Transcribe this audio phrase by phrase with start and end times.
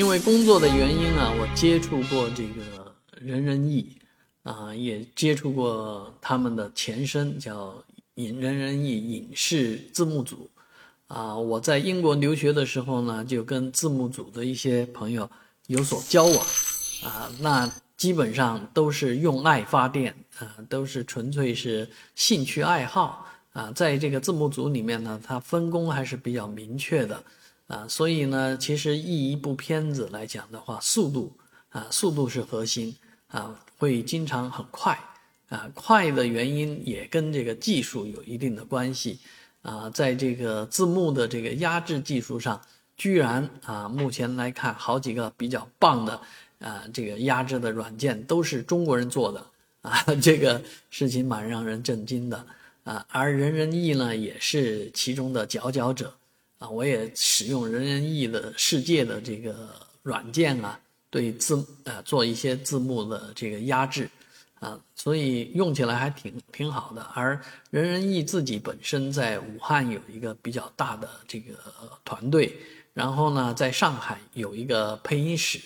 [0.00, 3.86] 因为工作的原因啊，我接触过这个人人译，
[4.42, 7.74] 啊，也接触过他们的前身叫
[8.14, 10.48] 影人人译影视字幕组，
[11.06, 15.30] 啊，我在英国留学的时候呢，就跟字幕组的一些朋友
[15.66, 16.46] 有所交往，
[17.04, 27.22] 啊，那基本上都是用爱发电，啊，都是纯粹是兴趣爱好，啊，在这个字幕组里面呢，它分工还是比较明确的。
[27.70, 31.32] 啊，所以呢，其实译一部片子来讲的话，速度
[31.68, 32.96] 啊，速度是核心
[33.28, 34.98] 啊，会经常很快
[35.48, 39.20] 啊，快的原因也跟这个技术有一定的关系
[39.62, 42.60] 啊，在这个字幕的这个压制技术上，
[42.96, 46.20] 居然啊，目前来看，好几个比较棒的
[46.58, 49.46] 啊，这个压制的软件都是中国人做的
[49.82, 52.44] 啊，这个事情蛮让人震惊的
[52.82, 56.12] 啊，而人人译呢，也是其中的佼佼者。
[56.60, 59.70] 啊，我也使用人人译的世界的这个
[60.02, 60.78] 软件啊，
[61.08, 64.06] 对字呃做一些字幕的这个压制，
[64.58, 67.00] 啊，所以用起来还挺挺好的。
[67.14, 67.40] 而
[67.70, 71.54] 人人译自己本身在武汉有一个比较大的这个
[72.04, 72.54] 团队，
[72.92, 75.58] 然后呢，在上海有一个配音室，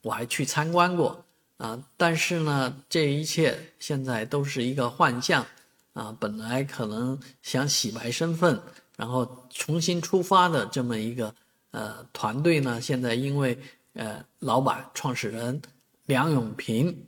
[0.00, 1.22] 我还去参观过
[1.58, 1.78] 啊。
[1.98, 5.46] 但是呢，这一切现在都是一个幻象
[5.92, 6.16] 啊。
[6.18, 8.58] 本来可能想洗白身份。
[8.98, 11.32] 然后重新出发的这么一个
[11.70, 13.56] 呃团队呢，现在因为
[13.92, 15.62] 呃老板创始人
[16.06, 17.06] 梁永平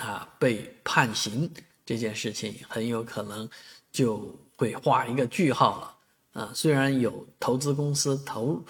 [0.00, 1.48] 啊被判刑
[1.86, 3.48] 这件事情，很有可能
[3.92, 6.50] 就会画一个句号了啊。
[6.52, 8.60] 虽然有投资公司投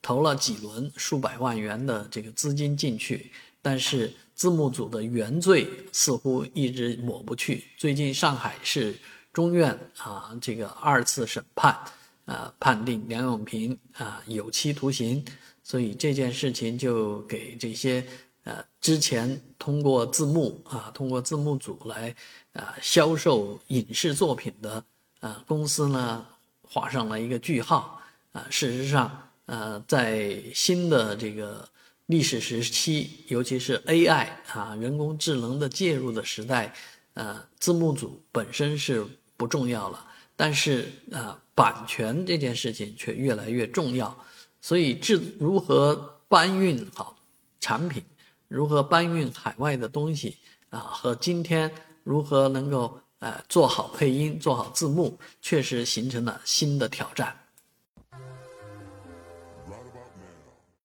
[0.00, 7.62] 投了几轮数百万元的这个资金进去，但是字幕组的原罪似乎一直抹不去。
[7.76, 8.98] 最近上海市
[9.34, 11.78] 中院啊这个二次审判。
[12.26, 15.24] 啊，判定梁永平啊有期徒刑，
[15.62, 18.04] 所以这件事情就给这些
[18.42, 22.14] 呃之前通过字幕啊，通过字幕组来
[22.52, 24.84] 啊销售影视作品的
[25.20, 26.26] 啊公司呢
[26.62, 28.00] 画上了一个句号
[28.32, 28.44] 啊。
[28.50, 31.68] 事实上，呃，在新的这个
[32.06, 36.74] 历史时期，尤其是 AI 啊人工智能的介入的时代，
[37.14, 39.06] 呃，字幕组本身是
[39.36, 40.04] 不重要了。
[40.36, 44.14] 但是啊，版权这件事情却越来越重要，
[44.60, 47.16] 所以制如何搬运好
[47.58, 48.04] 产品，
[48.48, 50.36] 如何搬运海外的东西
[50.68, 51.72] 啊，和今天
[52.04, 57.34] 如何能够呃做好配音、做好字幕，确实形成了新的挑战。